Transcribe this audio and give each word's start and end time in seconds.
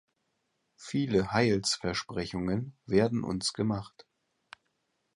Viele 0.77 1.31
Heilsversprechungen 1.31 2.75
werden 2.87 3.23
uns 3.23 3.53
gemacht. 3.53 4.07